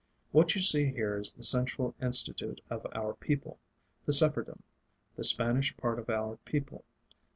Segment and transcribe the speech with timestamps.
[0.31, 3.59] What you see here is the central Institute of our People,
[4.03, 4.63] the Sephardim
[5.15, 6.83] the Spanish part of our People.